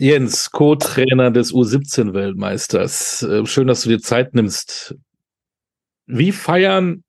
[0.00, 3.24] Jens, Co-Trainer des U17-Weltmeisters.
[3.24, 4.94] Äh, schön, dass du dir Zeit nimmst.
[6.06, 7.02] Wie feiern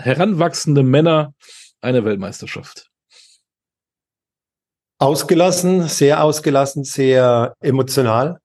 [0.00, 1.34] heranwachsende Männer
[1.80, 2.90] eine Weltmeisterschaft?
[4.98, 8.40] Ausgelassen, sehr ausgelassen, sehr emotional.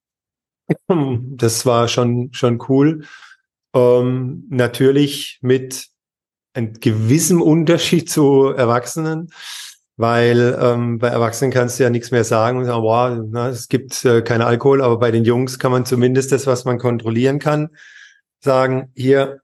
[0.87, 3.05] Das war schon, schon cool.
[3.75, 5.87] Ähm, natürlich mit
[6.53, 9.31] einem gewissen Unterschied zu Erwachsenen
[9.97, 13.67] weil ähm, bei Erwachsenen kannst du ja nichts mehr sagen und sagen, boah, na, es
[13.67, 17.39] gibt äh, keinen Alkohol, aber bei den Jungs kann man zumindest das, was man kontrollieren
[17.39, 17.69] kann,
[18.39, 19.41] sagen, hier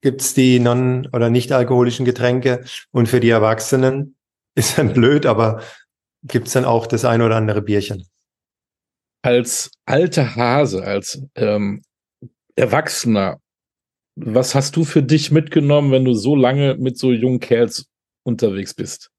[0.00, 4.16] gibt's die non- oder nicht alkoholischen Getränke und für die Erwachsenen
[4.54, 5.62] ist dann blöd, aber
[6.22, 8.06] gibt's dann auch das ein oder andere Bierchen.
[9.22, 11.82] Als alter Hase, als ähm,
[12.54, 13.40] Erwachsener,
[14.14, 17.86] was hast du für dich mitgenommen, wenn du so lange mit so jungen Kerls
[18.24, 19.10] unterwegs bist?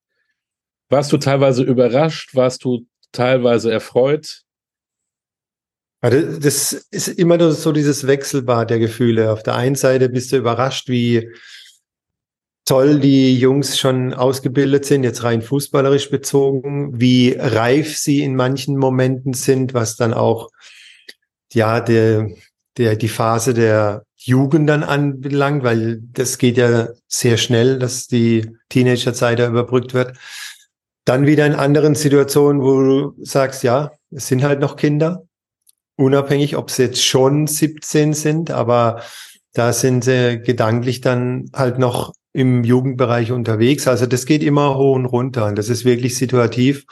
[0.90, 2.36] Warst du teilweise überrascht?
[2.36, 4.44] Warst du teilweise erfreut?
[6.02, 9.32] Also das ist immer so dieses Wechselbad der Gefühle.
[9.32, 11.30] Auf der einen Seite bist du überrascht, wie
[12.66, 18.78] toll die Jungs schon ausgebildet sind, jetzt rein fußballerisch bezogen, wie reif sie in manchen
[18.78, 20.50] Momenten sind, was dann auch
[21.52, 22.30] ja der,
[22.78, 28.52] der die Phase der Jugend dann anbelangt, weil das geht ja sehr schnell, dass die
[28.70, 30.18] Teenagerzeit da überbrückt wird.
[31.06, 35.24] Dann wieder in anderen Situationen, wo du sagst, ja, es sind halt noch Kinder,
[35.96, 39.02] unabhängig, ob sie jetzt schon 17 sind, aber
[39.54, 43.88] da sind sie gedanklich dann halt noch im Jugendbereich unterwegs.
[43.88, 46.86] Also das geht immer hoch und runter und das ist wirklich situativ,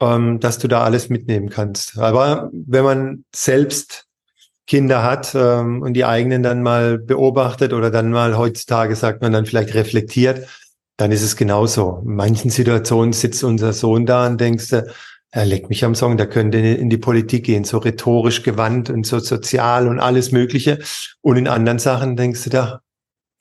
[0.00, 1.98] ähm, dass du da alles mitnehmen kannst.
[1.98, 4.06] Aber wenn man selbst
[4.66, 9.32] Kinder hat ähm, und die eigenen dann mal beobachtet oder dann mal heutzutage sagt man
[9.32, 10.48] dann vielleicht reflektiert,
[10.96, 12.02] dann ist es genauso.
[12.04, 14.86] In manchen Situationen sitzt unser Sohn da und denkst du,
[15.30, 19.04] er leckt mich am Song, der könnte in die Politik gehen, so rhetorisch gewandt und
[19.04, 20.78] so sozial und alles Mögliche.
[21.22, 22.80] Und in anderen Sachen denkst du da,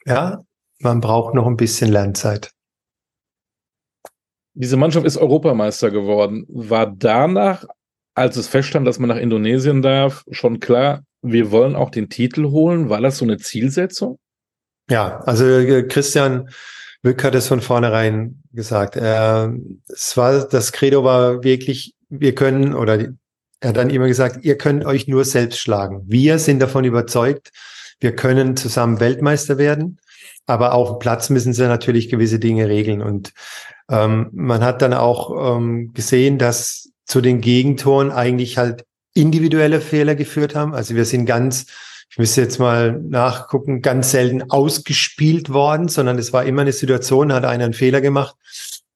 [0.06, 0.44] ja,
[0.80, 2.52] man braucht noch ein bisschen Lernzeit.
[4.56, 6.46] Diese Mannschaft ist Europameister geworden.
[6.50, 7.66] War danach,
[8.16, 12.50] als es feststand, dass man nach Indonesien darf, schon klar, wir wollen auch den Titel
[12.50, 12.90] holen?
[12.90, 14.18] War das so eine Zielsetzung?
[14.90, 16.50] Ja, also äh, Christian
[17.04, 18.96] Mück hat es von vornherein gesagt.
[18.96, 19.54] Er,
[19.90, 23.00] es war, das Credo war wirklich, wir können, oder
[23.60, 26.02] er hat dann immer gesagt, ihr könnt euch nur selbst schlagen.
[26.06, 27.52] Wir sind davon überzeugt,
[28.00, 30.00] wir können zusammen Weltmeister werden,
[30.46, 33.02] aber auf dem Platz müssen sie natürlich gewisse Dinge regeln.
[33.02, 33.34] Und
[33.90, 40.16] ähm, man hat dann auch ähm, gesehen, dass zu den Gegentoren eigentlich halt individuelle Fehler
[40.16, 40.74] geführt haben.
[40.74, 41.66] Also wir sind ganz
[42.14, 47.34] ich müsste jetzt mal nachgucken, ganz selten ausgespielt worden, sondern es war immer eine Situation,
[47.34, 48.36] hat einer einen Fehler gemacht.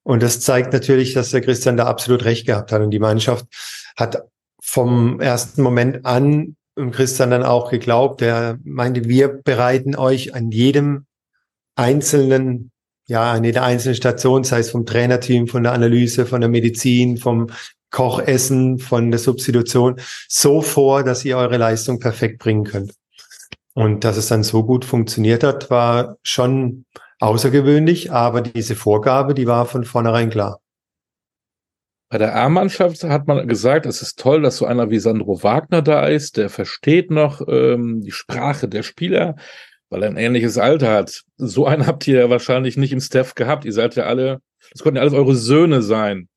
[0.04, 2.80] Und das zeigt natürlich, dass der Christian da absolut recht gehabt hat.
[2.80, 3.48] Und die Mannschaft
[3.96, 4.22] hat
[4.62, 6.58] vom ersten Moment an
[6.92, 11.08] Christian dann auch geglaubt, er meinte, wir bereiten euch an jedem
[11.76, 12.70] einzelnen,
[13.08, 17.18] ja, an jeder einzelnen Station, sei es vom Trainerteam, von der Analyse, von der Medizin,
[17.18, 17.48] vom
[17.90, 22.94] Kochessen, von der Substitution, so vor, dass ihr eure Leistung perfekt bringen könnt.
[23.78, 26.86] Und dass es dann so gut funktioniert hat, war schon
[27.20, 30.62] außergewöhnlich, aber diese Vorgabe, die war von vornherein klar.
[32.10, 35.84] Bei der A-Mannschaft hat man gesagt, es ist toll, dass so einer wie Sandro Wagner
[35.84, 39.36] da ist, der versteht noch ähm, die Sprache der Spieler,
[39.92, 41.22] weil er ein ähnliches Alter hat.
[41.38, 43.64] So einen habt ihr ja wahrscheinlich nicht im Staff gehabt.
[43.64, 46.30] Ihr seid ja alle, das konnten ja alles eure Söhne sein.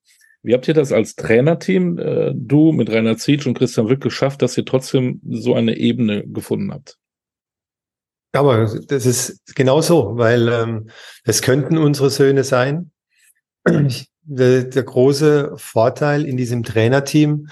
[0.42, 4.42] Wie habt ihr das als Trainerteam, äh, du mit Rainer Zietsch und Christian Wick, geschafft,
[4.42, 6.98] dass ihr trotzdem so eine Ebene gefunden habt?
[8.32, 10.90] Aber das ist genau so, weil ähm,
[11.24, 12.92] es könnten unsere Söhne sein.
[14.22, 17.48] der, der große Vorteil in diesem Trainerteam,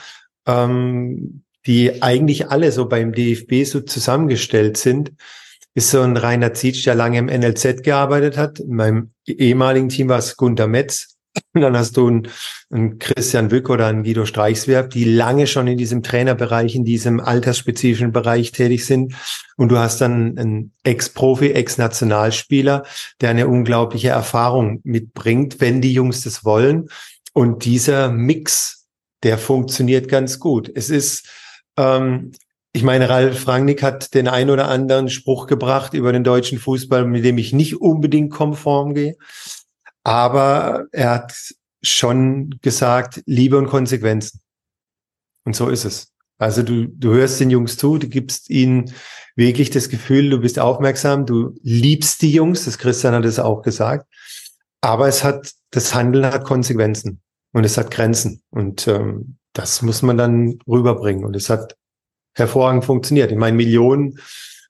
[0.46, 5.12] ähm, die eigentlich alle so beim DFB so zusammengestellt sind,
[5.74, 8.60] ist so ein Rainer Zietsch, der lange im NLZ gearbeitet hat.
[8.60, 11.17] In meinem ehemaligen Team war es Gunter Metz,
[11.54, 12.28] dann hast du einen,
[12.71, 17.20] einen Christian Wück oder einen Guido Streichswerb, die lange schon in diesem Trainerbereich, in diesem
[17.20, 19.14] altersspezifischen Bereich tätig sind.
[19.56, 22.85] Und du hast dann einen Ex-Profi, Ex-Nationalspieler,
[23.20, 26.88] der eine unglaubliche Erfahrung mitbringt, wenn die Jungs das wollen.
[27.32, 28.87] Und dieser Mix,
[29.23, 30.70] der funktioniert ganz gut.
[30.75, 31.29] Es ist,
[31.76, 32.32] ähm,
[32.73, 37.05] ich meine, Ralf Rangnick hat den ein oder anderen Spruch gebracht über den deutschen Fußball,
[37.06, 39.17] mit dem ich nicht unbedingt konform gehe.
[40.08, 41.34] Aber er hat
[41.82, 44.40] schon gesagt, Liebe und Konsequenzen.
[45.44, 46.14] Und so ist es.
[46.38, 48.90] Also du, du hörst den Jungs zu, du gibst ihnen
[49.37, 53.60] wirklich das Gefühl, du bist aufmerksam, du liebst die Jungs, das Christian hat es auch
[53.60, 54.06] gesagt.
[54.81, 57.20] Aber es hat, das Handeln hat Konsequenzen
[57.52, 58.40] und es hat Grenzen.
[58.49, 61.26] Und ähm, das muss man dann rüberbringen.
[61.26, 61.76] Und es hat
[62.32, 63.31] hervorragend funktioniert.
[63.31, 64.19] Ich meine, Millionen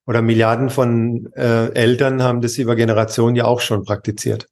[0.05, 4.49] oder Milliarden von äh, Eltern haben das über Generationen ja auch schon praktiziert.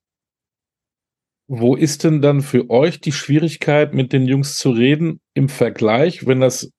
[1.49, 6.27] Wo ist denn dann für euch die Schwierigkeit, mit den Jungs zu reden im Vergleich,
[6.27, 6.73] wenn das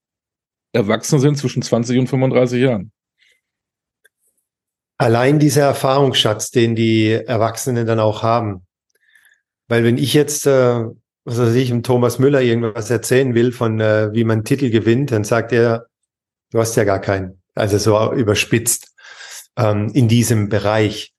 [0.74, 2.92] Erwachsene sind zwischen 20 und 35 Jahren?
[4.98, 8.66] Allein dieser Erfahrungsschatz, den die Erwachsenen dann auch haben.
[9.68, 10.84] Weil wenn ich jetzt, äh,
[11.24, 15.12] was weiß ich, dem Thomas Müller irgendwas erzählen will von, äh, wie man Titel gewinnt,
[15.12, 15.88] dann sagt er,
[16.52, 17.42] du hast ja gar keinen.
[17.54, 18.94] Also so überspitzt
[19.56, 21.14] ähm, in diesem Bereich.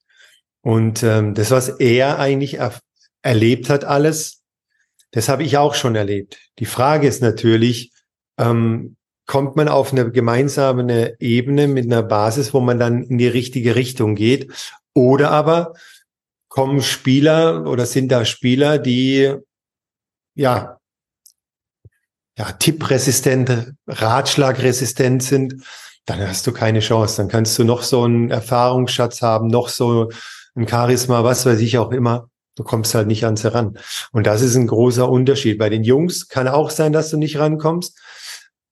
[0.61, 2.61] Und ähm, das, was er eigentlich
[3.29, 4.43] erlebt hat, alles,
[5.11, 6.39] das habe ich auch schon erlebt.
[6.59, 7.93] Die Frage ist natürlich,
[8.39, 8.97] ähm,
[9.27, 13.75] kommt man auf eine gemeinsame Ebene mit einer Basis, wo man dann in die richtige
[13.75, 14.51] Richtung geht?
[14.95, 15.75] Oder aber
[16.49, 19.35] kommen Spieler oder sind da Spieler, die
[20.35, 20.79] ja,
[22.39, 25.63] ja, tippresistent, ratschlagresistent sind,
[26.07, 27.19] dann hast du keine Chance.
[27.19, 30.11] Dann kannst du noch so einen Erfahrungsschatz haben, noch so
[30.55, 32.31] ein Charisma, was weiß ich auch immer.
[32.59, 33.79] Du kommst halt nicht ans heran.
[34.11, 35.59] Und das ist ein großer Unterschied.
[35.59, 37.97] Bei den Jungs kann auch sein, dass du nicht rankommst.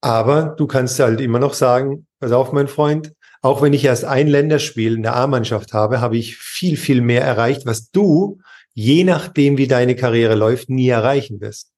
[0.00, 3.12] Aber du kannst halt immer noch sagen, pass auf, mein Freund,
[3.42, 7.22] auch wenn ich erst ein Länderspiel in der A-Mannschaft habe, habe ich viel, viel mehr
[7.22, 8.40] erreicht, was du,
[8.74, 11.70] je nachdem, wie deine Karriere läuft, nie erreichen wirst.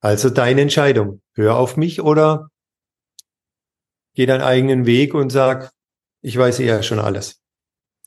[0.00, 1.20] Also deine Entscheidung.
[1.34, 2.48] Hör auf mich oder
[4.14, 5.72] geh deinen eigenen Weg und sag,
[6.22, 7.42] ich weiß eher schon alles.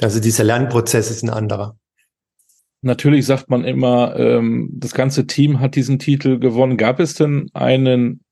[0.02, 1.78] Also dieser Lernprozess ist ein anderer.
[2.84, 6.76] Natürlich sagt man immer, ähm, das ganze Team hat diesen Titel gewonnen.
[6.76, 8.24] Gab es denn einen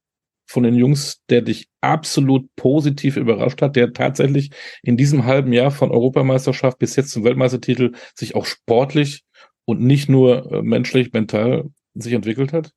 [0.45, 4.51] von den Jungs, der dich absolut positiv überrascht hat, der tatsächlich
[4.83, 9.23] in diesem halben Jahr von Europameisterschaft bis jetzt zum Weltmeistertitel sich auch sportlich
[9.63, 12.71] und nicht nur äh, menschlich, mental sich entwickelt hat?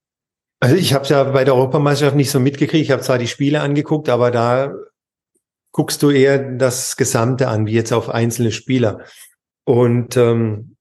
[0.61, 2.85] Also ich habe ja bei der Europameisterschaft nicht so mitgekriegt.
[2.85, 4.73] Ich habe zwar die Spiele angeguckt, aber da
[5.73, 9.01] guckst du eher das Gesamte an, wie jetzt auf einzelne Spieler.
[9.65, 10.74] Und ähm,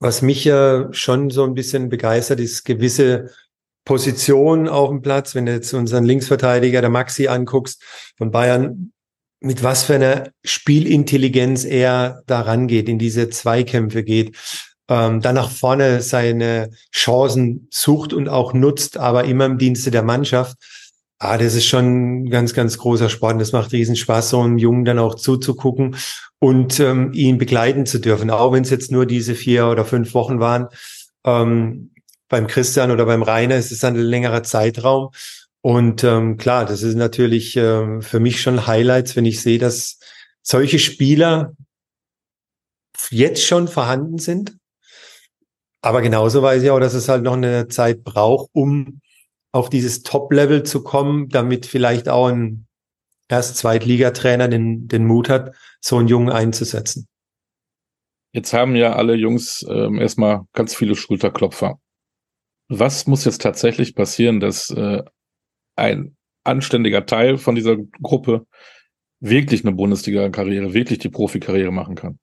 [0.00, 3.30] was mich ja schon so ein bisschen begeistert, ist gewisse
[3.84, 5.34] Position auf dem Platz.
[5.34, 7.82] Wenn du jetzt unseren Linksverteidiger, der Maxi, anguckst
[8.16, 8.92] von Bayern,
[9.40, 14.36] mit was für einer Spielintelligenz er da rangeht, in diese Zweikämpfe geht,
[14.88, 20.02] ähm, dann nach vorne seine Chancen sucht und auch nutzt, aber immer im Dienste der
[20.02, 20.56] Mannschaft.
[21.22, 23.34] Ah, das ist schon ein ganz, ganz großer Sport.
[23.34, 25.96] Und das macht riesen Spaß, so einem Jungen dann auch zuzugucken
[26.38, 28.30] und ähm, ihn begleiten zu dürfen.
[28.30, 30.68] Auch wenn es jetzt nur diese vier oder fünf Wochen waren.
[31.24, 31.92] Ähm,
[32.30, 35.10] beim Christian oder beim Rainer ist es ein längerer Zeitraum.
[35.60, 39.98] Und ähm, klar, das ist natürlich ähm, für mich schon Highlights, wenn ich sehe, dass
[40.40, 41.52] solche Spieler
[43.10, 44.56] jetzt schon vorhanden sind.
[45.82, 49.02] Aber genauso weiß ich auch, dass es halt noch eine Zeit braucht, um
[49.52, 52.66] auf dieses Top-Level zu kommen, damit vielleicht auch ein
[53.28, 57.06] erst Zweitligatrainer den, den Mut hat, so einen Jungen einzusetzen.
[58.32, 61.80] Jetzt haben ja alle Jungs ähm, erstmal ganz viele Schulterklopfer.
[62.68, 65.02] Was muss jetzt tatsächlich passieren, dass äh,
[65.76, 68.46] ein anständiger Teil von dieser Gruppe
[69.20, 72.18] wirklich eine Bundesliga-Karriere, wirklich die Profikarriere machen kann?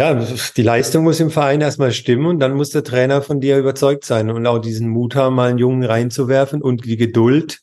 [0.00, 3.58] Ja, die Leistung muss im Verein erstmal stimmen und dann muss der Trainer von dir
[3.58, 7.60] überzeugt sein und auch diesen Mut haben, mal einen Jungen reinzuwerfen und die Geduld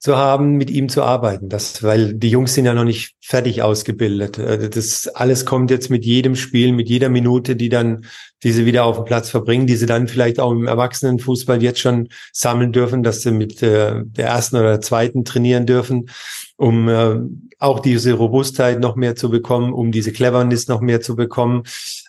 [0.00, 1.50] zu haben, mit ihm zu arbeiten.
[1.50, 4.38] Das, weil die Jungs sind ja noch nicht fertig ausgebildet.
[4.38, 8.06] Äh, das alles kommt jetzt mit jedem Spiel, mit jeder Minute, die dann
[8.42, 12.08] diese wieder auf dem Platz verbringen, die sie dann vielleicht auch im Erwachsenenfußball jetzt schon
[12.32, 16.08] sammeln dürfen, dass sie mit äh, der ersten oder zweiten trainieren dürfen,
[16.56, 17.16] um äh,
[17.58, 21.64] auch diese Robustheit noch mehr zu bekommen, um diese Cleverness noch mehr zu bekommen,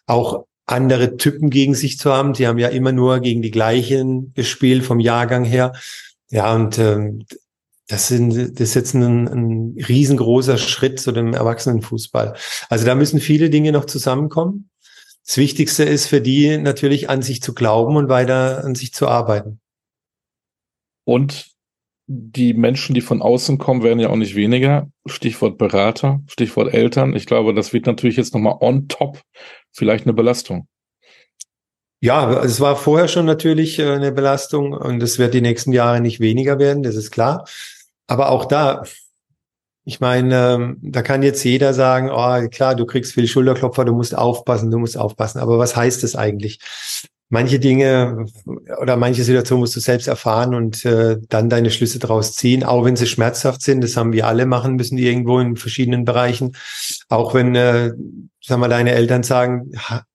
[0.06, 2.36] auch andere Typen gegen sich zu haben.
[2.36, 5.74] Sie haben ja immer nur gegen die gleichen gespielt vom Jahrgang her.
[6.30, 7.26] Ja, und ähm,
[7.92, 12.36] das, sind, das ist jetzt ein, ein riesengroßer Schritt zu dem Erwachsenenfußball.
[12.70, 14.70] Also da müssen viele Dinge noch zusammenkommen.
[15.26, 19.08] Das Wichtigste ist für die natürlich an sich zu glauben und weiter an sich zu
[19.08, 19.60] arbeiten.
[21.04, 21.52] Und
[22.08, 24.90] die Menschen, die von außen kommen, werden ja auch nicht weniger.
[25.06, 27.16] Stichwort Berater, Stichwort Eltern.
[27.16, 29.22] Ich glaube, das wird natürlich jetzt nochmal on top
[29.72, 30.68] vielleicht eine Belastung.
[32.04, 36.02] Ja, es war vorher schon natürlich äh, eine Belastung und es wird die nächsten Jahre
[36.02, 37.46] nicht weniger werden, das ist klar.
[38.08, 38.84] Aber auch da,
[39.84, 43.94] ich meine, ähm, da kann jetzt jeder sagen, oh klar, du kriegst viel Schulterklopfer, du
[43.94, 45.40] musst aufpassen, du musst aufpassen.
[45.40, 46.60] Aber was heißt das eigentlich?
[47.32, 48.26] manche Dinge
[48.82, 52.84] oder manche Situationen musst du selbst erfahren und äh, dann deine Schlüsse daraus ziehen, auch
[52.84, 53.82] wenn sie schmerzhaft sind.
[53.82, 56.58] Das haben wir alle machen müssen irgendwo in verschiedenen Bereichen.
[57.08, 57.94] Auch wenn, äh,
[58.44, 59.72] sagen wir, deine Eltern sagen,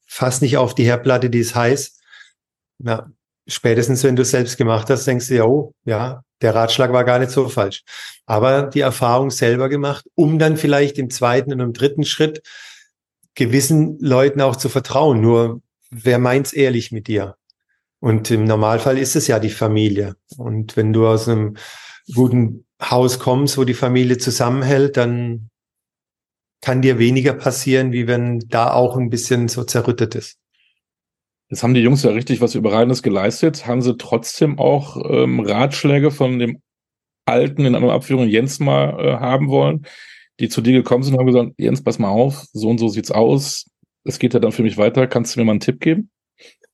[0.06, 1.98] fass nicht auf die Herdplatte, die ist heiß.
[2.80, 3.06] Ja,
[3.46, 7.04] spätestens wenn du es selbst gemacht hast, denkst du ja, oh, ja, der Ratschlag war
[7.04, 7.82] gar nicht so falsch.
[8.26, 12.42] Aber die Erfahrung selber gemacht, um dann vielleicht im zweiten und im dritten Schritt
[13.34, 15.20] gewissen Leuten auch zu vertrauen.
[15.20, 15.60] Nur
[15.90, 17.36] wer meint's ehrlich mit dir?
[18.00, 20.16] Und im Normalfall ist es ja die Familie.
[20.36, 21.56] Und wenn du aus einem
[22.14, 25.50] guten Haus kommst, wo die Familie zusammenhält, dann
[26.60, 30.38] kann dir weniger passieren, wie wenn da auch ein bisschen so zerrüttet ist.
[31.48, 33.66] Jetzt haben die Jungs ja richtig was Überragendes geleistet.
[33.66, 36.60] Haben sie trotzdem auch ähm, Ratschläge von dem
[37.24, 39.86] alten, in einer Abführung Jens mal äh, haben wollen,
[40.40, 42.88] die zu dir gekommen sind und haben gesagt, Jens, pass mal auf, so und so
[42.88, 43.66] sieht's aus.
[44.04, 45.06] Es geht ja dann für mich weiter.
[45.06, 46.10] Kannst du mir mal einen Tipp geben?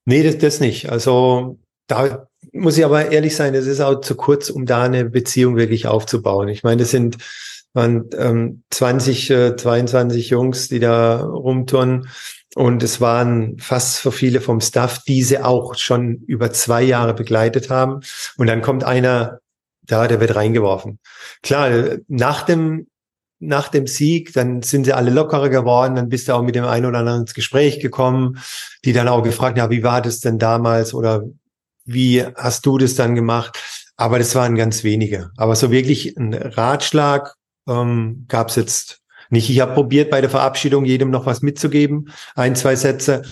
[0.04, 0.90] Nee, das, das nicht.
[0.90, 5.04] Also da muss ich aber ehrlich sein, es ist auch zu kurz, um da eine
[5.04, 6.48] Beziehung wirklich aufzubauen.
[6.48, 7.18] Ich meine, das sind
[7.74, 12.08] waren ähm, 20, äh, 22 Jungs, die da rumturnen.
[12.54, 17.14] Und es waren fast so viele vom Staff, die sie auch schon über zwei Jahre
[17.14, 18.00] begleitet haben.
[18.36, 19.38] Und dann kommt einer,
[19.82, 20.98] da, der wird reingeworfen.
[21.42, 22.88] Klar, nach dem,
[23.38, 26.64] nach dem Sieg, dann sind sie alle lockerer geworden, dann bist du auch mit dem
[26.64, 28.38] einen oder anderen ins Gespräch gekommen,
[28.84, 31.24] die dann auch gefragt, ja, wie war das denn damals oder
[31.84, 33.58] wie hast du das dann gemacht?
[33.96, 35.30] Aber das waren ganz wenige.
[35.36, 37.34] Aber so wirklich ein Ratschlag
[37.68, 39.01] ähm, gab es jetzt
[39.32, 39.50] nicht.
[39.50, 43.22] Ich habe probiert, bei der Verabschiedung jedem noch was mitzugeben, ein, zwei Sätze,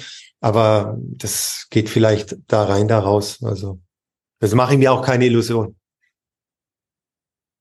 [0.41, 3.43] aber das geht vielleicht da rein, da raus.
[3.43, 3.81] Also
[4.41, 5.77] das mache ich mir auch keine Illusion.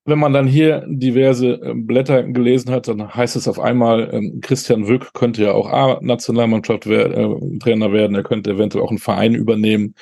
[0.06, 4.40] Wenn man dann hier diverse äh, Blätter gelesen hat, dann heißt es auf einmal, ähm,
[4.42, 9.94] Christian Wück könnte ja auch A-Nationalmannschaft äh, werden, er könnte eventuell auch einen Verein übernehmen.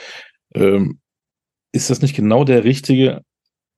[0.54, 1.00] Ähm,
[1.74, 3.22] ist das nicht genau der richtige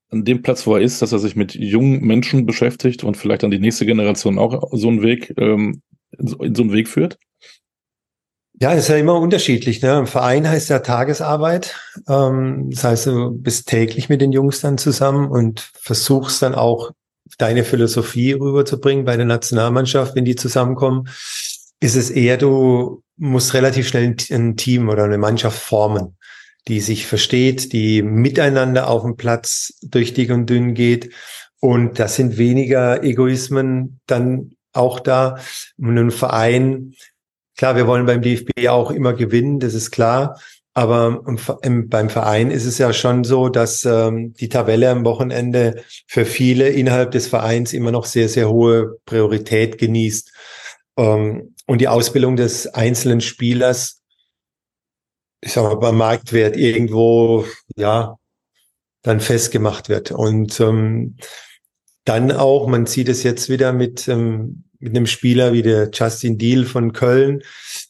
[0.09, 3.43] an dem Platz, wo er ist, dass er sich mit jungen Menschen beschäftigt und vielleicht
[3.43, 5.81] dann die nächste Generation auch so einen Weg, ähm,
[6.17, 7.17] in so einen Weg führt?
[8.61, 9.81] Ja, ist ja immer unterschiedlich.
[9.81, 9.99] Ne?
[9.99, 11.75] Im Verein heißt ja Tagesarbeit.
[12.09, 16.91] Ähm, das heißt, du bist täglich mit den Jungs dann zusammen und versuchst dann auch
[17.37, 21.07] deine Philosophie rüberzubringen bei der Nationalmannschaft, wenn die zusammenkommen.
[21.79, 26.17] Ist es eher, du musst relativ schnell ein Team oder eine Mannschaft formen
[26.67, 31.11] die sich versteht, die miteinander auf dem Platz durch dick und dünn geht.
[31.59, 35.39] Und da sind weniger Egoismen dann auch da.
[35.77, 36.93] Und ein Verein,
[37.57, 40.39] klar, wir wollen beim DFB auch immer gewinnen, das ist klar.
[40.73, 41.23] Aber
[41.63, 46.25] im, beim Verein ist es ja schon so, dass ähm, die Tabelle am Wochenende für
[46.25, 50.31] viele innerhalb des Vereins immer noch sehr, sehr hohe Priorität genießt.
[50.97, 53.98] Ähm, und die Ausbildung des einzelnen Spielers
[55.41, 58.17] ich sag mal, beim Marktwert irgendwo, ja,
[59.01, 60.11] dann festgemacht wird.
[60.11, 61.15] Und ähm,
[62.05, 66.37] dann auch, man sieht es jetzt wieder mit, ähm, mit einem Spieler wie der Justin
[66.37, 67.43] Deal von Köln,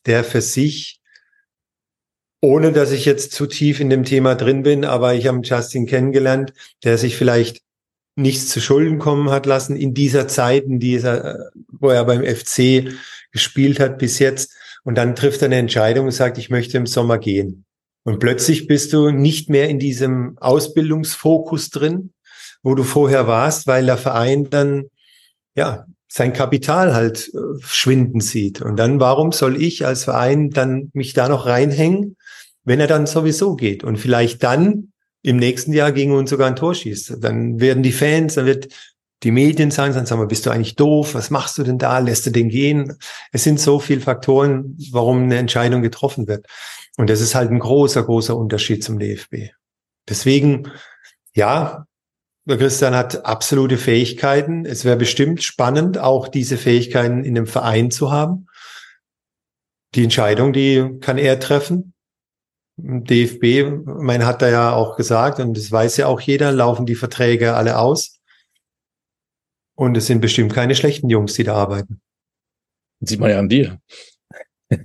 [0.06, 1.00] der für sich,
[2.42, 5.86] ohne dass ich jetzt zu tief in dem Thema drin bin, aber ich habe Justin
[5.86, 6.54] kennengelernt,
[6.84, 7.62] der sich vielleicht
[8.16, 12.94] nichts zu Schulden kommen hat lassen in dieser Zeit, in dieser, wo er beim FC
[13.32, 14.54] gespielt hat bis jetzt,
[14.84, 17.66] und dann trifft er eine Entscheidung und sagt, ich möchte im Sommer gehen.
[18.04, 22.14] Und plötzlich bist du nicht mehr in diesem Ausbildungsfokus drin,
[22.64, 24.86] wo du vorher warst, weil der Verein dann,
[25.56, 28.62] ja, sein Kapital halt äh, schwinden sieht.
[28.62, 32.18] Und dann, warum soll ich als Verein dann mich da noch reinhängen,
[32.64, 36.56] wenn er dann sowieso geht und vielleicht dann im nächsten Jahr gegen uns sogar ein
[36.56, 37.18] Tor schießt?
[37.20, 38.70] Dann werden die Fans, dann wird
[39.24, 41.14] die Medien sagen, dann sagen wir, bist du eigentlich doof?
[41.14, 42.00] Was machst du denn da?
[42.00, 42.98] Lässt du den gehen?
[43.32, 46.46] Es sind so viele Faktoren, warum eine Entscheidung getroffen wird.
[46.98, 49.52] Und das ist halt ein großer, großer Unterschied zum DFB.
[50.08, 50.72] Deswegen,
[51.34, 51.86] ja,
[52.46, 54.66] der Christian hat absolute Fähigkeiten.
[54.66, 58.48] Es wäre bestimmt spannend, auch diese Fähigkeiten in einem Verein zu haben.
[59.96, 61.94] Die Entscheidung, die kann er treffen.
[62.78, 66.96] DFB, mein hat er ja auch gesagt, und das weiß ja auch jeder, laufen die
[66.96, 68.19] Verträge alle aus.
[69.80, 72.02] Und es sind bestimmt keine schlechten Jungs, die da arbeiten.
[73.00, 73.80] sieht man ja an dir.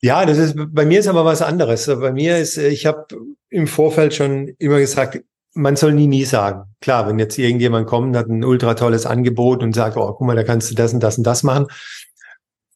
[0.00, 1.86] ja, das ist bei mir ist aber was anderes.
[1.86, 3.08] Bei mir ist, ich habe
[3.50, 6.72] im Vorfeld schon immer gesagt, man soll nie, nie sagen.
[6.80, 10.36] Klar, wenn jetzt irgendjemand kommt, hat ein ultra tolles Angebot und sagt, oh, guck mal,
[10.36, 11.66] da kannst du das und das und das machen.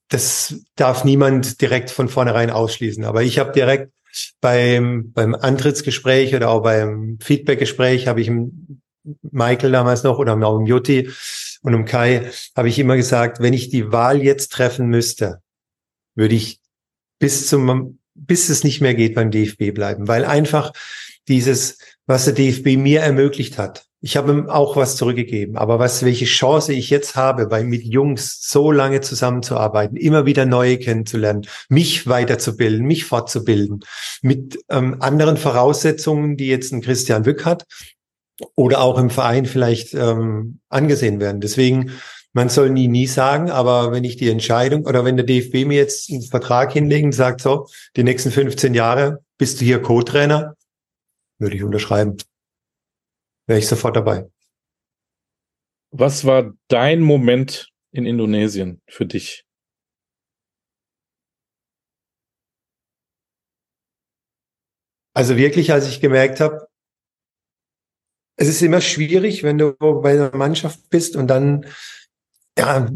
[0.08, 3.04] Das darf niemand direkt von vornherein ausschließen.
[3.04, 3.92] Aber ich habe direkt
[4.40, 8.28] beim, beim Antrittsgespräch oder auch beim Feedbackgespräch habe ich
[9.22, 11.10] Michael damals noch oder auch um Jutti
[11.62, 15.42] und um Kai habe ich immer gesagt, wenn ich die Wahl jetzt treffen müsste,
[16.14, 16.60] würde ich
[17.18, 20.72] bis zum, bis es nicht mehr geht beim DFB bleiben, weil einfach
[21.28, 25.56] dieses, was der DFB mir ermöglicht hat, ich habe ihm auch was zurückgegeben.
[25.56, 30.44] Aber was, welche Chance ich jetzt habe, bei mit Jungs so lange zusammenzuarbeiten, immer wieder
[30.44, 33.84] neue kennenzulernen, mich weiterzubilden, mich fortzubilden,
[34.20, 37.64] mit ähm, anderen Voraussetzungen, die jetzt ein Christian Wück hat
[38.54, 41.40] oder auch im Verein vielleicht ähm, angesehen werden.
[41.40, 41.92] Deswegen,
[42.32, 45.76] man soll nie, nie sagen, aber wenn ich die Entscheidung oder wenn der DFB mir
[45.76, 50.54] jetzt einen Vertrag hinlegt und sagt, so, die nächsten 15 Jahre bist du hier Co-Trainer,
[51.38, 52.16] würde ich unterschreiben
[53.46, 54.30] wäre ich sofort dabei.
[55.90, 59.44] Was war dein Moment in Indonesien für dich?
[65.14, 66.66] Also wirklich, als ich gemerkt habe,
[68.36, 71.66] es ist immer schwierig, wenn du bei einer Mannschaft bist und dann,
[72.58, 72.88] ja,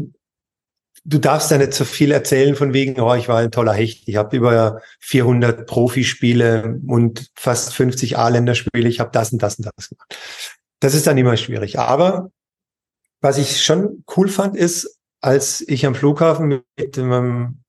[1.03, 4.07] du darfst ja nicht so viel erzählen von wegen, oh, ich war ein toller Hecht.
[4.07, 8.89] Ich habe über 400 Profispiele und fast 50 A-Länderspiele.
[8.89, 10.17] Ich habe das und das und das gemacht.
[10.79, 11.79] Das ist dann immer schwierig.
[11.79, 12.31] Aber
[13.21, 17.63] was ich schon cool fand, ist, als ich am Flughafen mit meinem,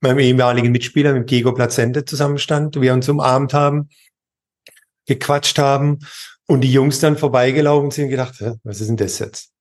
[0.00, 3.88] meinem ehemaligen Mitspieler, mit Diego Plazente zusammenstand, wir uns umarmt haben,
[5.06, 6.00] gequatscht haben
[6.46, 9.52] und die Jungs dann vorbeigelaufen sind und gedacht, was ist denn das jetzt?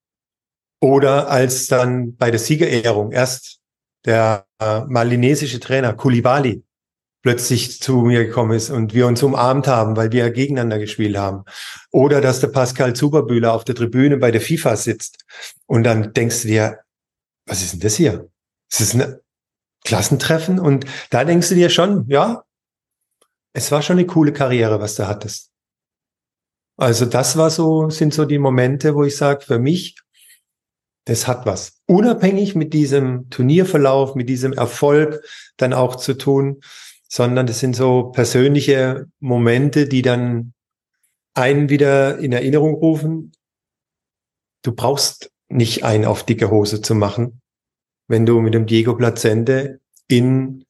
[0.81, 3.59] Oder als dann bei der Siegerehrung erst
[4.05, 6.63] der äh, malinesische Trainer Kulibali
[7.23, 11.43] plötzlich zu mir gekommen ist und wir uns umarmt haben, weil wir gegeneinander gespielt haben.
[11.91, 15.25] Oder dass der Pascal Zuberbühler auf der Tribüne bei der FIFA sitzt
[15.65, 16.79] und dann denkst du dir,
[17.47, 18.29] was ist denn das hier?
[18.71, 19.19] Ist das ein
[19.83, 20.59] Klassentreffen?
[20.59, 22.43] Und da denkst du dir schon, ja,
[23.53, 25.49] es war schon eine coole Karriere, was du hattest.
[26.77, 29.97] Also das war so, sind so die Momente, wo ich sage, für mich,
[31.05, 31.81] das hat was.
[31.87, 35.23] Unabhängig mit diesem Turnierverlauf, mit diesem Erfolg
[35.57, 36.61] dann auch zu tun
[37.15, 40.53] sondern das sind so persönliche Momente, die dann
[41.33, 43.31] einen wieder in Erinnerung rufen.
[44.63, 47.41] Du brauchst nicht ein auf dicke Hose zu machen,
[48.09, 49.79] wenn du mit dem Diego Plazente
[50.09, 50.65] in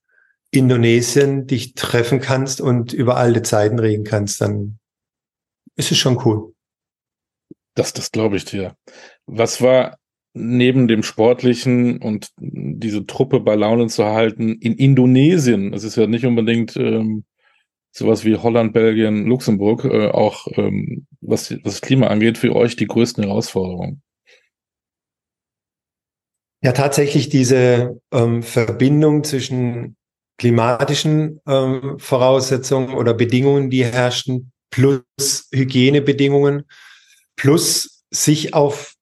[0.52, 4.78] Indonesien dich treffen kannst und über alte Zeiten reden kannst, dann
[5.76, 6.54] ist es schon cool.
[7.76, 8.76] Das, das glaube ich dir.
[9.26, 9.98] Was war
[10.34, 16.08] neben dem Sportlichen und diese Truppe bei Laune zu halten, in Indonesien, es ist ja
[16.08, 17.26] nicht unbedingt ähm,
[17.92, 22.76] sowas wie Holland, Belgien, Luxemburg, äh, auch ähm, was, was das Klima angeht, für euch
[22.76, 24.02] die größten Herausforderungen?
[26.62, 29.96] Ja, tatsächlich diese ähm, Verbindung zwischen
[30.38, 36.66] klimatischen ähm, Voraussetzungen oder Bedingungen, die herrschten, plus Hygienebedingungen,
[37.38, 38.94] plus sich auf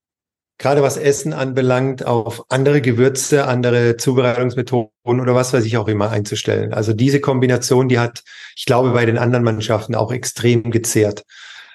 [0.59, 6.11] gerade was Essen anbelangt, auf andere Gewürze, andere Zubereitungsmethoden oder was weiß ich auch immer
[6.11, 6.73] einzustellen.
[6.73, 8.23] Also diese Kombination, die hat,
[8.55, 11.23] ich glaube, bei den anderen Mannschaften auch extrem gezehrt.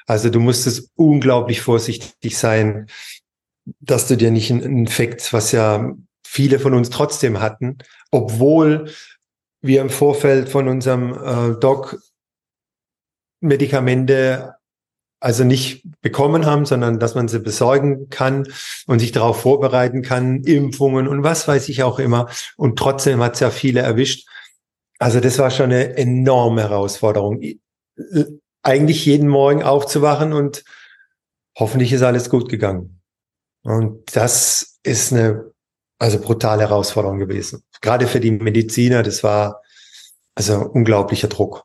[0.06, 2.86] Also du musstest unglaublich vorsichtig sein,
[3.80, 5.92] dass du dir nicht einen Infekt, was ja
[6.24, 7.78] viele von uns trotzdem hatten,
[8.12, 8.92] obwohl
[9.60, 11.98] wir im Vorfeld von unserem äh, Doc
[13.40, 14.54] Medikamente
[15.20, 18.46] also nicht bekommen haben, sondern dass man sie besorgen kann
[18.86, 22.28] und sich darauf vorbereiten kann, Impfungen und was weiß ich auch immer.
[22.56, 24.28] Und trotzdem hat es ja viele erwischt.
[24.98, 27.40] Also das war schon eine enorme Herausforderung.
[28.62, 30.64] Eigentlich jeden Morgen aufzuwachen und
[31.58, 33.00] hoffentlich ist alles gut gegangen.
[33.62, 35.52] Und das ist eine
[35.98, 37.64] also brutale Herausforderung gewesen.
[37.80, 39.62] Gerade für die Mediziner, das war
[40.36, 41.64] also unglaublicher Druck.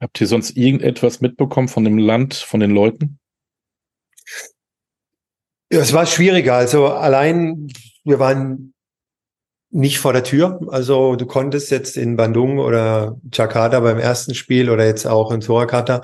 [0.00, 3.18] Habt ihr sonst irgendetwas mitbekommen von dem Land, von den Leuten?
[5.72, 6.54] Ja, es war schwieriger.
[6.54, 7.68] Also allein,
[8.04, 8.74] wir waren
[9.70, 10.60] nicht vor der Tür.
[10.68, 15.40] Also du konntest jetzt in Bandung oder Jakarta beim ersten Spiel oder jetzt auch in
[15.40, 16.02] Surakarta,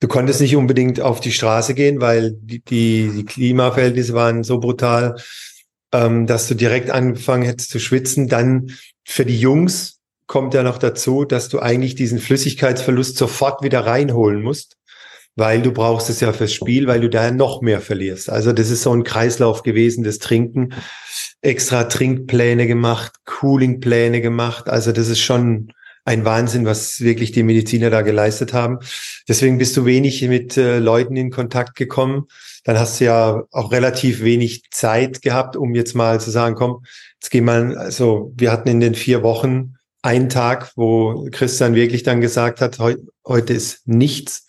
[0.00, 4.60] du konntest nicht unbedingt auf die Straße gehen, weil die, die, die Klimaverhältnisse waren so
[4.60, 5.16] brutal,
[5.92, 8.28] ähm, dass du direkt angefangen hättest zu schwitzen.
[8.28, 8.72] Dann
[9.04, 9.95] für die Jungs
[10.26, 14.76] kommt ja noch dazu, dass du eigentlich diesen Flüssigkeitsverlust sofort wieder reinholen musst,
[15.36, 18.30] weil du brauchst es ja fürs Spiel, weil du da noch mehr verlierst.
[18.30, 20.74] Also das ist so ein Kreislauf gewesen, das Trinken,
[21.42, 24.68] extra Trinkpläne gemacht, Coolingpläne gemacht.
[24.68, 25.72] Also das ist schon
[26.04, 28.78] ein Wahnsinn, was wirklich die Mediziner da geleistet haben.
[29.28, 32.26] Deswegen bist du wenig mit äh, Leuten in Kontakt gekommen.
[32.64, 36.84] Dann hast du ja auch relativ wenig Zeit gehabt, um jetzt mal zu sagen, komm,
[37.20, 39.75] jetzt geh mal, also wir hatten in den vier Wochen
[40.06, 42.94] ein Tag, wo Christian wirklich dann gesagt hat, heu,
[43.26, 44.46] heute ist nichts.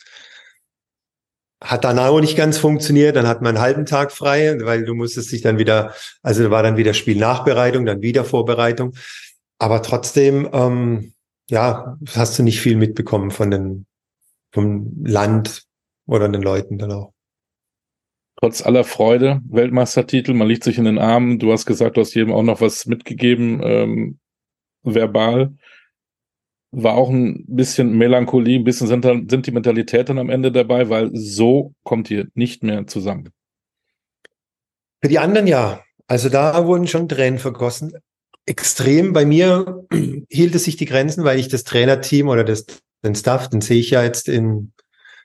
[1.63, 3.15] Hat dann auch nicht ganz funktioniert.
[3.15, 6.61] Dann hat man einen halben Tag frei, weil du musstest dich dann wieder, also war
[6.61, 8.93] dann wieder Spielnachbereitung, dann wieder Vorbereitung.
[9.57, 11.13] Aber trotzdem, ähm,
[11.49, 13.87] ja, hast du nicht viel mitbekommen von den,
[14.51, 15.63] vom Land
[16.05, 17.13] oder den Leuten dann auch.
[18.39, 21.39] trotz aller Freude, Weltmeistertitel, man liegt sich in den Armen.
[21.39, 24.19] Du hast gesagt, du hast jedem auch noch was mitgegeben, ähm,
[24.93, 25.53] verbal.
[26.71, 32.11] War auch ein bisschen Melancholie, ein bisschen Sentimentalität dann am Ende dabei, weil so kommt
[32.11, 33.29] ihr nicht mehr zusammen.
[35.01, 35.83] Für die anderen ja.
[36.07, 37.93] Also da wurden schon Tränen vergossen.
[38.45, 39.13] Extrem.
[39.13, 39.85] Bei mir
[40.29, 42.65] hielt es sich die Grenzen, weil ich das Trainerteam oder das,
[43.03, 44.73] den Staff, den sehe ich ja jetzt in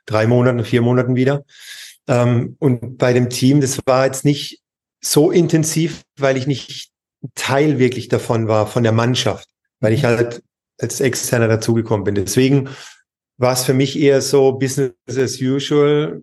[0.07, 1.45] drei Monaten, vier Monaten wieder.
[2.09, 4.61] Ähm, und bei dem Team, das war jetzt nicht
[5.01, 6.91] so intensiv, weil ich nicht
[7.35, 9.49] Teil wirklich davon war, von der Mannschaft,
[9.83, 10.43] weil ich halt
[10.81, 12.15] als Externer dazugekommen bin.
[12.15, 12.71] Deswegen
[13.37, 16.23] war es für mich eher so Business as usual.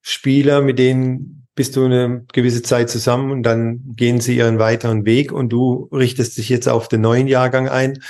[0.00, 5.04] Spieler, mit denen bist du eine gewisse Zeit zusammen und dann gehen sie ihren weiteren
[5.04, 8.02] Weg und du richtest dich jetzt auf den neuen Jahrgang ein.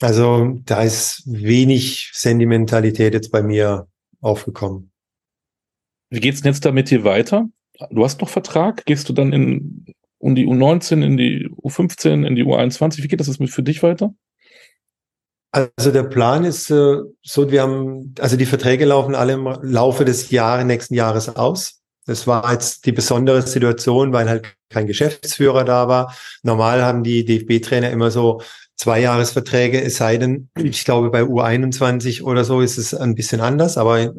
[0.00, 3.86] Also da ist wenig Sentimentalität jetzt bei mir
[4.20, 4.90] aufgekommen.
[6.10, 7.48] Wie geht's denn jetzt damit hier weiter?
[7.90, 8.84] Du hast noch Vertrag?
[8.84, 9.86] Gehst du dann in,
[10.22, 13.02] um die U19, in die U15, in die U21?
[13.02, 14.14] Wie geht das jetzt für dich weiter?
[15.50, 20.04] Also der Plan ist äh, so, wir haben, also die Verträge laufen alle im Laufe
[20.04, 21.82] des Jahres, nächsten Jahres aus.
[22.06, 26.16] Das war jetzt die besondere Situation, weil halt kein Geschäftsführer da war.
[26.42, 28.40] Normal haben die DFB-Trainer immer so
[28.76, 33.40] zwei Jahresverträge, es sei denn, ich glaube bei U21 oder so ist es ein bisschen
[33.40, 34.14] anders, aber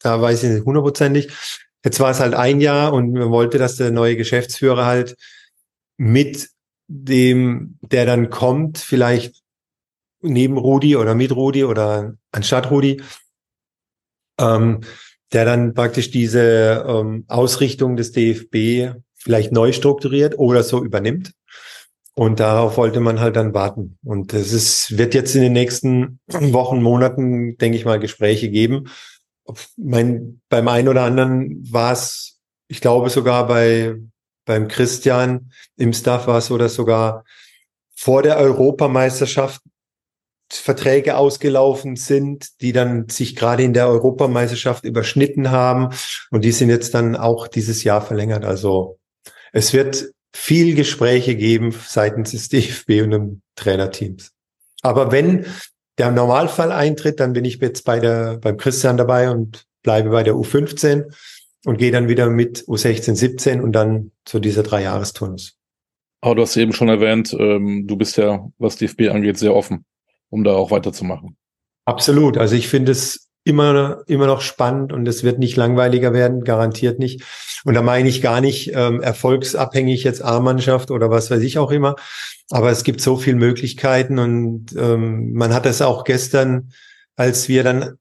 [0.00, 1.32] da weiß ich nicht hundertprozentig.
[1.84, 5.16] Jetzt war es halt ein Jahr und man wollte, dass der neue Geschäftsführer halt
[5.96, 6.48] mit
[6.88, 9.42] dem, der dann kommt, vielleicht
[10.20, 13.00] neben Rudi oder mit Rudi oder anstatt Rudi,
[14.40, 14.80] ähm,
[15.32, 21.32] der dann praktisch diese ähm, Ausrichtung des DFB vielleicht neu strukturiert oder so übernimmt.
[22.14, 23.96] Und darauf wollte man halt dann warten.
[24.02, 28.88] Und es wird jetzt in den nächsten Wochen, Monaten, denke ich mal, Gespräche geben
[29.76, 33.96] mein, beim einen oder anderen war es, ich glaube sogar bei
[34.48, 37.24] beim Christian im Staff war es dass sogar
[37.94, 39.60] vor der Europameisterschaft
[40.50, 45.94] Verträge ausgelaufen sind, die dann sich gerade in der Europameisterschaft überschnitten haben
[46.30, 48.46] und die sind jetzt dann auch dieses Jahr verlängert.
[48.46, 48.98] Also
[49.52, 54.32] es wird viel Gespräche geben seitens des DFB und dem Trainerteams.
[54.80, 55.44] Aber wenn
[55.98, 60.22] der Normalfall eintritt, dann bin ich jetzt bei der, beim Christian dabei und bleibe bei
[60.22, 61.12] der U15
[61.64, 65.56] und gehe dann wieder mit U16, 17 und dann zu dieser Dreijahresturnus.
[66.20, 69.84] Aber du hast eben schon erwähnt, ähm, du bist ja, was DFB angeht, sehr offen,
[70.30, 71.36] um da auch weiterzumachen.
[71.84, 72.36] Absolut.
[72.36, 76.98] Also ich finde es immer, immer noch spannend und es wird nicht langweiliger werden, garantiert
[76.98, 77.22] nicht.
[77.64, 81.70] Und da meine ich gar nicht ähm, erfolgsabhängig jetzt A-Mannschaft oder was weiß ich auch
[81.70, 81.96] immer.
[82.50, 86.72] Aber es gibt so viele Möglichkeiten und ähm, man hat das auch gestern,
[87.16, 87.98] als wir dann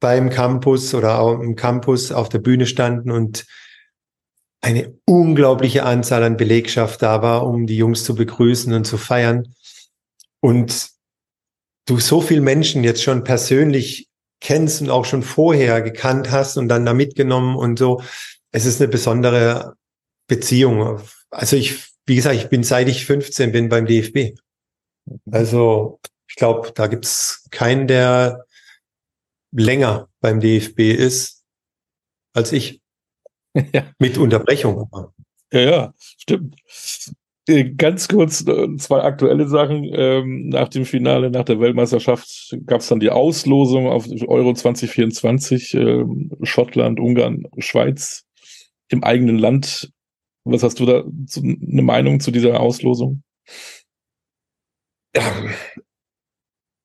[0.00, 3.46] beim Campus oder auch im Campus auf der Bühne standen und
[4.60, 9.54] eine unglaubliche Anzahl an Belegschaft da war, um die Jungs zu begrüßen und zu feiern.
[10.40, 10.88] Und
[11.86, 14.08] du so viel Menschen jetzt schon persönlich
[14.44, 18.02] kennst und auch schon vorher gekannt hast und dann da mitgenommen und so.
[18.52, 19.74] Es ist eine besondere
[20.28, 21.00] Beziehung.
[21.30, 24.38] Also ich, wie gesagt, ich bin seit ich 15 bin beim DFB.
[25.30, 28.44] Also ich glaube, da gibt's keinen, der
[29.50, 31.42] länger beim DFB ist
[32.32, 32.80] als ich.
[33.72, 33.88] Ja.
[34.00, 34.90] Mit Unterbrechung.
[35.52, 36.56] Ja, ja, stimmt.
[37.46, 39.84] Äh, ganz kurz äh, zwei aktuelle Sachen.
[39.92, 45.74] Ähm, nach dem Finale, nach der Weltmeisterschaft gab es dann die Auslosung auf Euro 2024,
[45.74, 48.24] ähm, Schottland, Ungarn, Schweiz
[48.88, 49.90] im eigenen Land.
[50.44, 51.04] Was hast du da
[51.36, 53.22] eine Meinung zu dieser Auslosung?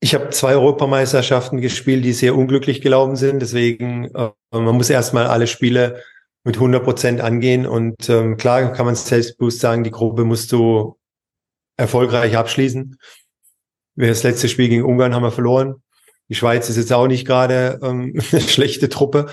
[0.02, 3.42] Ich habe zwei Europameisterschaften gespielt, die sehr unglücklich gelaufen sind.
[3.42, 6.02] Deswegen, äh, man muss erstmal alle Spiele
[6.50, 7.68] mit 100 Prozent angehen.
[7.68, 10.98] Und ähm, klar kann man selbstbewusst sagen, die Gruppe musst du
[11.78, 12.98] erfolgreich abschließen.
[13.96, 15.76] Das letzte Spiel gegen Ungarn haben wir verloren.
[16.28, 19.28] Die Schweiz ist jetzt auch nicht gerade ähm, eine schlechte Truppe.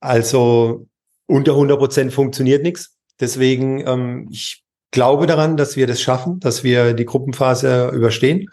[0.00, 0.86] Also
[1.26, 2.96] unter 100 Prozent funktioniert nichts.
[3.20, 8.48] Deswegen, ähm, ich glaube daran, dass wir das schaffen, dass wir die Gruppenphase überstehen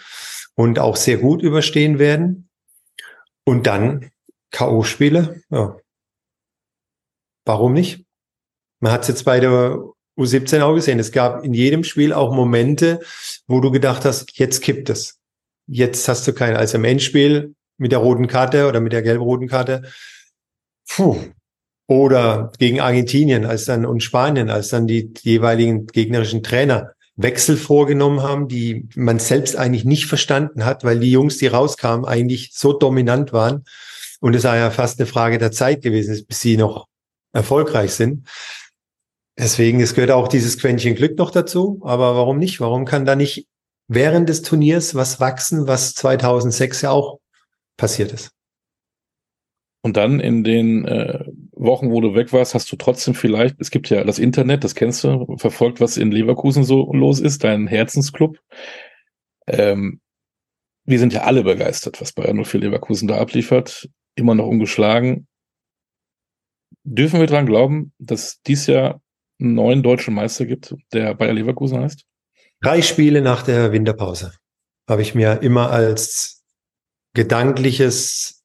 [0.56, 2.50] und auch sehr gut überstehen werden.
[3.45, 4.12] Und dann
[4.52, 5.78] K.O.-Spiele, ja,
[7.47, 8.03] Warum nicht?
[8.79, 9.79] Man hat es jetzt bei der
[10.17, 10.99] U17 auch gesehen.
[10.99, 12.99] Es gab in jedem Spiel auch Momente,
[13.47, 15.19] wo du gedacht hast, jetzt kippt es.
[15.67, 16.57] Jetzt hast du keine.
[16.57, 19.83] Also im Endspiel mit der roten Karte oder mit der gelb-roten Karte.
[20.88, 21.17] Puh.
[21.88, 28.21] Oder gegen Argentinien als dann und Spanien, als dann die jeweiligen gegnerischen Trainer Wechsel vorgenommen
[28.21, 32.73] haben, die man selbst eigentlich nicht verstanden hat, weil die Jungs, die rauskamen, eigentlich so
[32.73, 33.63] dominant waren.
[34.19, 36.88] Und es war ja fast eine Frage der Zeit gewesen, bis sie noch
[37.33, 38.27] erfolgreich sind.
[39.37, 41.79] Deswegen, es gehört auch dieses Quäntchen Glück noch dazu.
[41.83, 42.59] Aber warum nicht?
[42.59, 43.47] Warum kann da nicht
[43.87, 47.19] während des Turniers was wachsen, was 2006 ja auch
[47.77, 48.31] passiert ist?
[49.83, 53.71] Und dann in den äh, Wochen, wo du weg warst, hast du trotzdem vielleicht, es
[53.71, 57.67] gibt ja das Internet, das kennst du, verfolgt, was in Leverkusen so los ist, dein
[57.67, 58.39] Herzensclub.
[59.45, 60.01] Ähm,
[60.83, 63.87] wir sind ja alle begeistert, was Bayern 04 Leverkusen da abliefert.
[64.15, 65.27] Immer noch ungeschlagen.
[66.89, 69.02] Dürfen wir dran glauben, dass dies Jahr
[69.41, 72.06] einen neuen deutschen Meister gibt, der Bayer Leverkusen heißt?
[72.62, 74.32] Drei Spiele nach der Winterpause
[74.88, 76.45] habe ich mir immer als
[77.13, 78.41] gedankliches,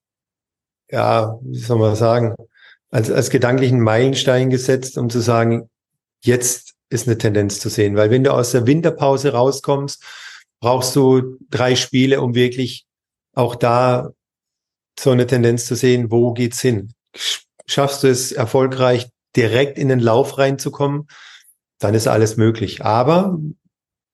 [0.90, 2.34] ja, wie soll man sagen,
[2.90, 5.70] als, als gedanklichen Meilenstein gesetzt, um zu sagen,
[6.24, 7.94] jetzt ist eine Tendenz zu sehen.
[7.94, 10.02] Weil wenn du aus der Winterpause rauskommst,
[10.58, 12.86] brauchst du drei Spiele, um wirklich
[13.34, 14.10] auch da
[14.98, 16.92] so eine Tendenz zu sehen, wo geht's hin?
[17.72, 21.08] Schaffst du es erfolgreich, direkt in den Lauf reinzukommen,
[21.78, 22.84] dann ist alles möglich.
[22.84, 23.38] Aber,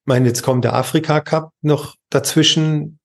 [0.05, 3.01] meine, jetzt kommt der Afrika Cup noch dazwischen.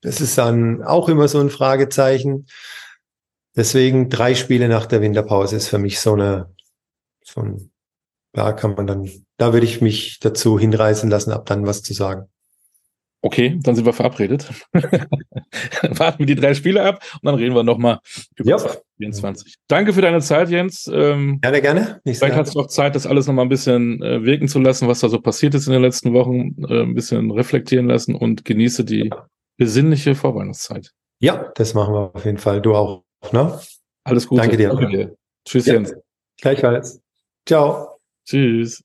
[0.00, 2.46] Das ist dann auch immer so ein Fragezeichen.
[3.56, 6.54] Deswegen drei Spiele nach der Winterpause ist für mich so eine,
[7.22, 7.70] so ein,
[8.32, 11.92] da kann man dann, da würde ich mich dazu hinreißen lassen, ab dann was zu
[11.92, 12.30] sagen.
[13.20, 14.48] Okay, dann sind wir verabredet.
[14.72, 17.98] Warten wir die drei Spiele ab und dann reden wir nochmal
[18.36, 18.82] über yep.
[18.98, 19.56] 24.
[19.66, 20.88] Danke für deine Zeit, Jens.
[20.92, 22.00] Ähm, gerne, gerne.
[22.04, 24.86] Nicht vielleicht hast du auch Zeit, das alles nochmal ein bisschen äh, wirken zu lassen,
[24.86, 28.44] was da so passiert ist in den letzten Wochen, äh, ein bisschen reflektieren lassen und
[28.44, 29.10] genieße die
[29.56, 30.92] besinnliche Vorweihnachtszeit.
[31.20, 32.60] Ja, das machen wir auf jeden Fall.
[32.60, 33.02] Du auch.
[33.32, 33.58] Ne?
[34.04, 34.42] Alles Gute.
[34.42, 34.68] Danke dir.
[34.68, 35.16] Danke dir.
[35.44, 35.74] Tschüss, ja.
[35.74, 35.92] Jens.
[36.40, 37.00] Gleichfalls.
[37.46, 37.98] Ciao.
[38.24, 38.82] Tschüss.